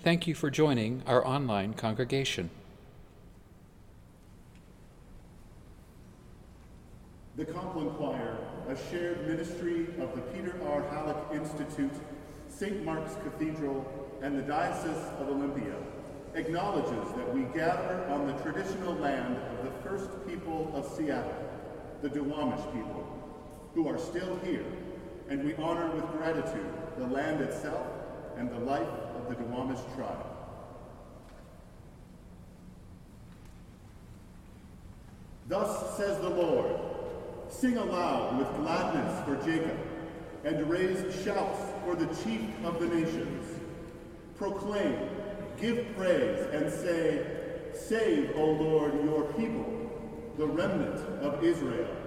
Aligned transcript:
Thank 0.00 0.28
you 0.28 0.34
for 0.36 0.48
joining 0.48 1.02
our 1.08 1.26
online 1.26 1.74
congregation. 1.74 2.50
The 7.36 7.44
Compline 7.44 7.90
Choir, 7.90 8.38
a 8.68 8.76
shared 8.90 9.26
ministry 9.26 9.88
of 10.00 10.14
the 10.14 10.20
Peter 10.32 10.54
R. 10.68 10.82
Hallock 10.90 11.34
Institute, 11.34 11.90
St. 12.48 12.84
Mark's 12.84 13.16
Cathedral, 13.24 13.84
and 14.22 14.38
the 14.38 14.42
Diocese 14.42 15.04
of 15.18 15.30
Olympia, 15.30 15.74
acknowledges 16.34 17.12
that 17.16 17.34
we 17.34 17.42
gather 17.58 18.06
on 18.08 18.28
the 18.28 18.34
traditional 18.34 18.94
land 18.94 19.36
of 19.36 19.64
the 19.64 19.88
first 19.88 20.10
people 20.28 20.70
of 20.76 20.86
Seattle, 20.96 21.34
the 22.02 22.08
Duwamish 22.08 22.64
people, 22.72 23.04
who 23.74 23.88
are 23.88 23.98
still 23.98 24.38
here, 24.44 24.64
and 25.28 25.42
we 25.42 25.56
honor 25.56 25.90
with 25.90 26.06
gratitude 26.12 26.72
the 26.98 27.06
land 27.08 27.40
itself 27.40 27.86
and 28.36 28.48
the 28.52 28.58
life 28.60 28.86
of 29.18 29.28
the 29.28 29.34
Duwamish 29.34 29.94
tribe. 29.94 30.26
Thus 35.48 35.96
says 35.96 36.18
the 36.20 36.28
Lord, 36.28 36.76
sing 37.48 37.76
aloud 37.76 38.38
with 38.38 38.54
gladness 38.56 39.24
for 39.24 39.36
Jacob, 39.46 39.78
and 40.44 40.68
raise 40.70 40.98
shouts 41.24 41.58
for 41.84 41.96
the 41.96 42.06
chief 42.22 42.42
of 42.64 42.78
the 42.78 42.86
nations. 42.86 43.46
Proclaim, 44.36 44.96
give 45.60 45.86
praise, 45.96 46.46
and 46.52 46.70
say, 46.70 47.26
Save, 47.74 48.32
O 48.36 48.44
Lord, 48.44 48.92
your 49.04 49.24
people, 49.32 49.66
the 50.36 50.46
remnant 50.46 51.00
of 51.22 51.42
Israel. 51.42 51.97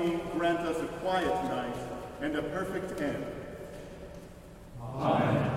Almighty 0.00 0.22
grant 0.36 0.60
us 0.60 0.80
a 0.80 0.86
quiet 0.86 1.44
night 1.44 1.76
and 2.20 2.36
a 2.36 2.42
perfect 2.42 3.00
end. 3.00 3.24
Amen. 4.82 5.50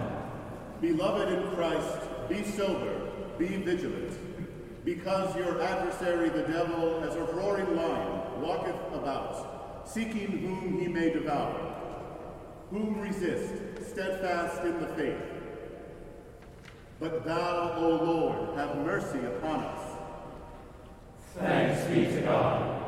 Beloved 0.82 1.32
in 1.32 1.56
Christ, 1.56 2.00
be 2.30 2.44
sober, 2.44 3.12
be 3.38 3.48
vigilant, 3.48 4.18
because 4.84 5.36
your 5.36 5.62
adversary 5.62 6.30
the 6.30 6.44
devil, 6.44 7.04
as 7.04 7.16
a 7.16 7.24
roaring 7.24 7.76
lion, 7.76 8.42
walketh 8.42 8.76
about, 8.94 9.88
seeking 9.88 10.28
whom 10.28 10.80
he 10.80 10.88
may 10.88 11.10
devour. 11.10 11.70
Whom 12.70 13.00
resist, 13.00 13.54
steadfast 13.90 14.64
in 14.64 14.80
the 14.80 14.88
faith. 14.88 15.22
But 17.00 17.26
thou, 17.26 17.76
O 17.78 17.90
Lord, 17.90 18.58
have 18.58 18.78
mercy 18.78 19.20
upon 19.20 19.64
us. 19.64 19.98
Thanks 21.36 21.84
be 21.86 22.06
to 22.06 22.22
God. 22.22 22.83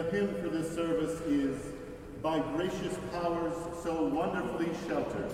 The 0.00 0.10
hymn 0.12 0.34
for 0.40 0.48
this 0.48 0.74
service 0.74 1.20
is, 1.26 1.58
By 2.22 2.38
gracious 2.54 2.96
powers 3.12 3.52
so 3.82 4.04
wonderfully 4.04 4.70
sheltered. 4.88 5.30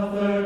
The 0.00 0.39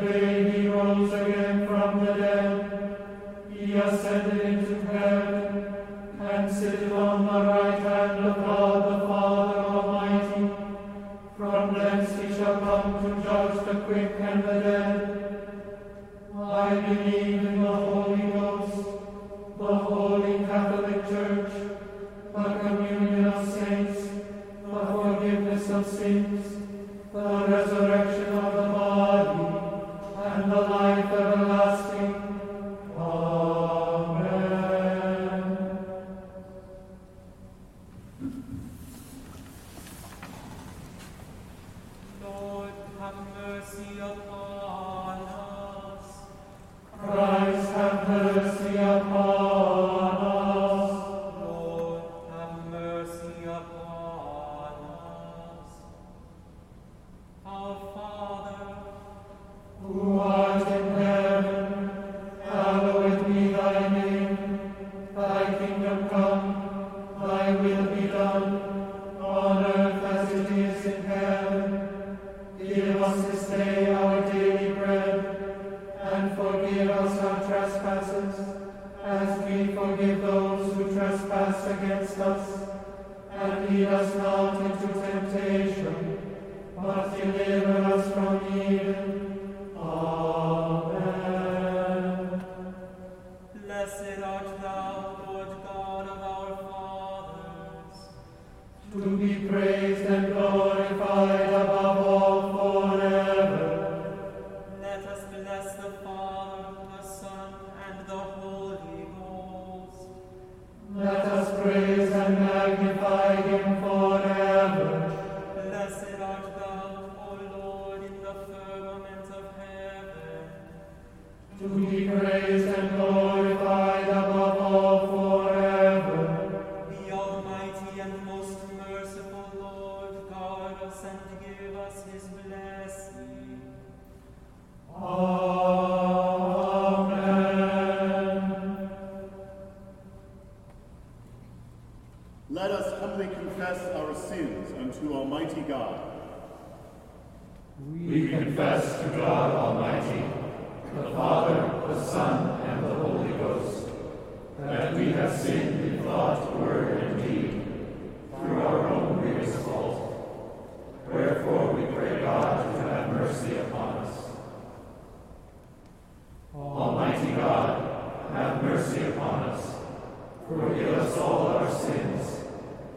Forgive 170.47 170.93
us 170.99 171.17
all 171.17 171.47
our 171.47 171.71
sins, 171.73 172.41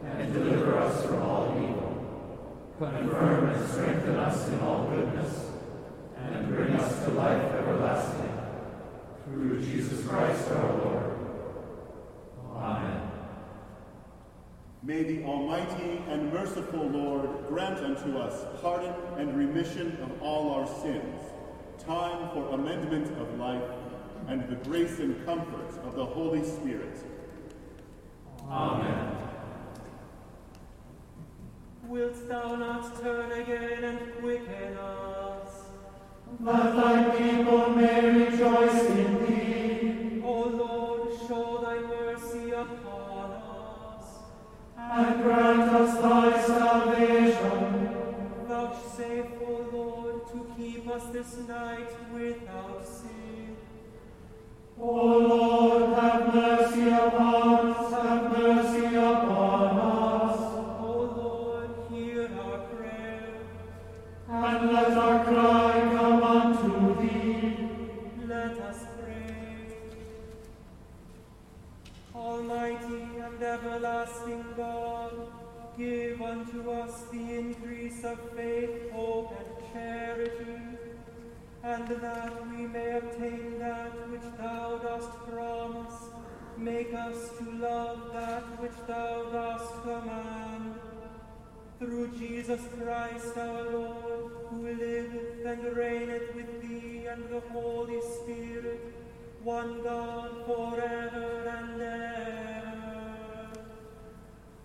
and 0.04 0.32
deliver 0.34 0.78
us 0.78 1.06
from 1.06 1.22
all 1.22 1.46
evil. 1.56 2.74
Confirm 2.78 3.48
and 3.48 3.70
strengthen 3.70 4.16
us 4.16 4.48
in 4.48 4.60
all 4.60 4.86
goodness, 4.88 5.50
and 6.18 6.48
bring 6.48 6.74
us 6.74 7.04
to 7.04 7.10
life 7.12 7.42
everlasting. 7.54 8.32
Through 9.24 9.64
Jesus 9.64 10.06
Christ 10.06 10.50
our 10.50 10.76
Lord. 10.76 11.18
Amen. 12.54 13.10
May 14.82 15.02
the 15.04 15.24
Almighty 15.24 16.02
and 16.08 16.30
merciful 16.30 16.86
Lord 16.86 17.46
grant 17.48 17.78
unto 17.78 18.18
us 18.18 18.44
pardon 18.60 18.94
and 19.16 19.34
remission 19.36 19.96
of 20.02 20.22
all 20.22 20.52
our 20.52 20.66
sins, 20.82 21.22
time 21.78 22.28
for 22.34 22.50
amendment 22.52 23.06
of 23.18 23.38
life, 23.38 23.70
and 24.26 24.46
the 24.50 24.56
grace 24.68 24.98
and 24.98 25.24
comfort 25.24 25.70
of 25.84 25.94
the 25.94 26.04
Holy 26.04 26.44
Spirit. 26.44 26.98
Amen. 28.50 29.16
Wilt 31.86 32.28
thou 32.28 32.56
not 32.56 33.00
turn 33.02 33.32
again 33.32 33.84
and 33.84 34.14
quicken 34.20 34.76
us? 34.76 35.50
That 36.40 36.76
thy 36.76 37.10
people 37.16 37.70
may 37.70 38.06
rejoice 38.06 38.84
in 38.84 39.26
thee, 39.26 40.22
O 40.24 40.42
Lord, 40.42 41.10
show 41.26 41.58
thy 41.62 41.78
mercy 41.80 42.50
upon 42.50 43.30
us. 43.32 44.06
and 44.76 45.22
grant 45.22 45.60
us 45.60 46.00
thy 46.00 46.46
salvation. 46.46 47.88
Vouchsafe, 48.48 49.32
O 49.46 49.68
Lord, 49.72 50.26
to 50.32 50.38
keep 50.56 50.88
us 50.88 51.04
this 51.12 51.36
night 51.46 51.90
without 52.12 52.86
sin. 52.86 53.56
O 54.80 55.18
Lord, 55.18 55.98
have 55.98 56.34
mercy 56.34 56.88
upon 56.88 57.34
us, 57.34 57.37
of 78.08 78.18
faith, 78.34 78.90
hope, 78.92 79.32
and 79.38 79.72
charity, 79.72 80.60
and 81.62 81.88
that 81.88 82.48
we 82.50 82.66
may 82.66 82.96
obtain 82.96 83.58
that 83.58 83.92
which 84.10 84.28
thou 84.38 84.78
dost 84.78 85.10
promise. 85.30 85.98
Make 86.56 86.94
us 86.94 87.30
to 87.38 87.44
love 87.50 88.12
that 88.14 88.44
which 88.60 88.78
thou 88.86 89.24
dost 89.30 89.82
command. 89.82 90.74
Through 91.78 92.08
Jesus 92.18 92.62
Christ 92.80 93.36
our 93.36 93.70
Lord, 93.70 94.32
who 94.50 94.66
liveth 94.66 95.44
and 95.44 95.76
reigneth 95.76 96.34
with 96.34 96.62
thee 96.62 97.06
and 97.06 97.28
the 97.28 97.40
Holy 97.52 98.00
Spirit, 98.00 98.80
one 99.44 99.82
God 99.82 100.30
forever 100.46 101.54
and 101.58 101.82
ever. 101.82 102.38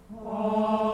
Heavenly 0.09 0.92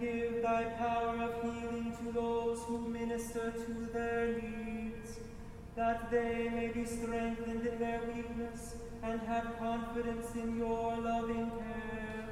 give 0.00 0.42
thy 0.42 0.64
power 0.64 1.16
of 1.22 1.42
healing 1.42 1.92
to 1.98 2.12
those 2.12 2.60
who 2.64 2.88
minister 2.88 3.52
to 3.52 3.88
their 3.92 4.40
needs, 4.40 5.18
that 5.76 6.10
they 6.10 6.48
may 6.48 6.68
be 6.68 6.84
strengthened 6.84 7.66
in 7.66 7.78
their 7.78 8.00
weakness 8.14 8.76
and 9.02 9.20
have 9.22 9.58
confidence 9.58 10.34
in 10.34 10.58
your 10.58 10.96
loving 10.96 11.50
care. 11.50 12.28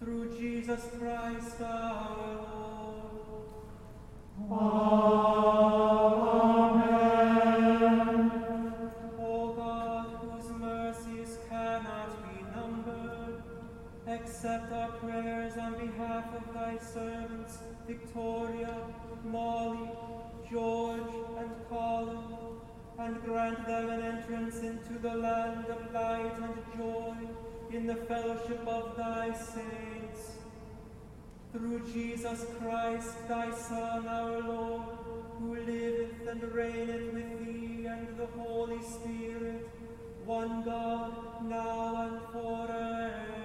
Through 0.00 0.36
Jesus 0.38 0.88
Christ 0.98 1.60
our 1.60 2.26
Lord. 2.26 2.82
O 4.50 6.21
accept 14.22 14.72
our 14.72 14.92
prayers 14.92 15.56
on 15.56 15.72
behalf 15.72 16.24
of 16.34 16.54
thy 16.54 16.78
servants, 16.78 17.58
Victoria, 17.88 18.74
Molly, 19.24 19.90
George, 20.50 21.14
and 21.38 21.50
Colin, 21.68 22.18
and 22.98 23.22
grant 23.24 23.66
them 23.66 23.90
an 23.90 24.02
entrance 24.02 24.60
into 24.60 24.98
the 25.00 25.14
land 25.14 25.66
of 25.66 25.92
light 25.92 26.34
and 26.40 26.54
joy 26.76 27.16
in 27.72 27.86
the 27.86 27.96
fellowship 27.96 28.64
of 28.66 28.96
thy 28.96 29.32
saints. 29.32 30.22
Through 31.52 31.80
Jesus 31.92 32.46
Christ, 32.60 33.28
thy 33.28 33.50
Son, 33.50 34.06
our 34.06 34.40
Lord, 34.40 34.82
who 35.38 35.56
liveth 35.56 36.28
and 36.28 36.42
reigneth 36.52 37.12
with 37.12 37.38
thee 37.40 37.86
and 37.86 38.16
the 38.16 38.26
Holy 38.38 38.82
Spirit, 38.82 39.68
one 40.24 40.62
God, 40.62 41.12
now 41.48 42.08
and 42.08 42.20
forever. 42.32 43.41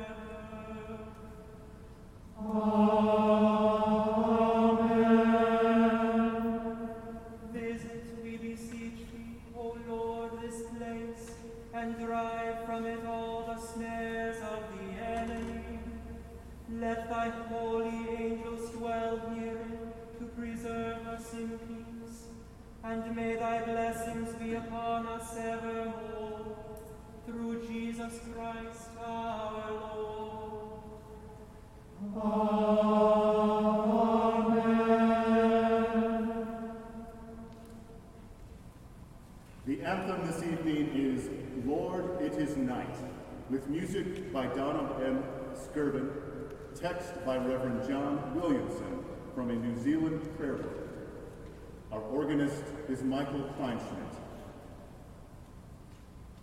Jesus 27.98 28.20
Christ 28.34 28.90
our 29.04 29.72
Lord. 29.96 30.37
The 32.00 32.06
anthem 39.82 40.28
this 40.28 40.44
evening 40.44 40.92
is 40.94 41.28
Lord, 41.66 42.22
It 42.22 42.34
Is 42.34 42.56
Night, 42.56 42.96
with 43.50 43.68
music 43.68 44.32
by 44.32 44.46
Donald 44.46 45.02
M. 45.02 45.24
Skirvin, 45.56 46.12
text 46.76 47.14
by 47.26 47.38
Reverend 47.38 47.90
John 47.90 48.36
Williamson 48.36 49.04
from 49.34 49.50
a 49.50 49.56
New 49.56 49.76
Zealand 49.82 50.22
prayer 50.38 50.58
book. 50.58 50.88
Our 51.92 52.02
organist 52.02 52.64
is 52.88 53.02
Michael 53.02 53.50
Kleinschmidt. 53.60 54.14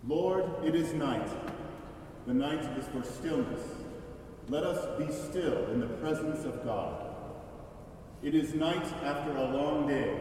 Lord, 0.05 0.65
it 0.65 0.75
is 0.75 0.91
night. 0.93 1.29
The 2.27 2.33
night 2.33 2.77
is 2.77 2.85
for 2.89 3.03
stillness. 3.03 3.84
Let 4.47 4.63
us 4.63 4.85
be 4.99 5.11
still 5.11 5.71
in 5.71 5.79
the 5.79 5.87
presence 5.87 6.45
of 6.45 6.63
God. 6.63 7.03
It 8.21 8.35
is 8.35 8.53
night 8.53 8.85
after 9.03 9.35
a 9.35 9.49
long 9.55 9.87
day. 9.87 10.19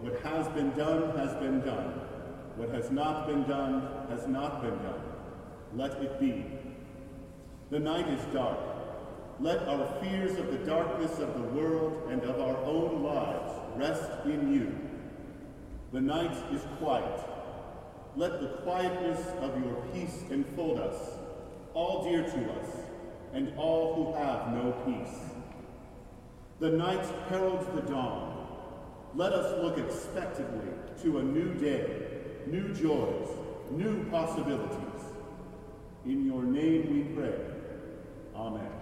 What 0.00 0.18
has 0.22 0.48
been 0.48 0.70
done 0.70 1.14
has 1.18 1.34
been 1.34 1.60
done. 1.60 2.00
What 2.56 2.70
has 2.70 2.90
not 2.90 3.26
been 3.26 3.42
done 3.42 4.06
has 4.08 4.26
not 4.26 4.62
been 4.62 4.76
done. 4.78 5.02
Let 5.74 5.92
it 6.02 6.18
be. 6.18 6.46
The 7.70 7.78
night 7.78 8.08
is 8.08 8.24
dark. 8.32 8.58
Let 9.38 9.68
our 9.68 10.00
fears 10.00 10.38
of 10.38 10.50
the 10.50 10.64
darkness 10.64 11.18
of 11.18 11.34
the 11.34 11.42
world 11.42 12.10
and 12.10 12.22
of 12.22 12.40
our 12.40 12.56
own 12.64 13.02
lives 13.02 13.52
rest 13.76 14.10
in 14.24 14.52
you. 14.54 14.78
The 15.92 16.00
night 16.00 16.36
is 16.54 16.62
quiet. 16.78 17.20
Let 18.16 18.40
the 18.40 18.48
quietness 18.62 19.26
of 19.40 19.62
your 19.62 19.74
peace 19.92 20.22
enfold 20.30 20.80
us, 20.80 20.96
all 21.74 22.04
dear 22.04 22.22
to 22.22 22.52
us, 22.52 22.68
and 23.32 23.52
all 23.56 23.94
who 23.94 24.14
have 24.14 24.52
no 24.52 24.72
peace. 24.84 25.18
The 26.60 26.70
night 26.70 27.04
heralds 27.28 27.66
the 27.74 27.82
dawn. 27.82 28.30
let 29.14 29.32
us 29.32 29.62
look 29.62 29.78
expectantly 29.78 30.70
to 31.02 31.18
a 31.18 31.22
new 31.22 31.54
day, 31.54 32.02
new 32.46 32.72
joys, 32.72 33.28
new 33.70 34.04
possibilities. 34.10 35.02
In 36.06 36.24
your 36.24 36.42
name 36.42 36.92
we 36.92 37.14
pray. 37.14 37.34
Amen. 38.34 38.81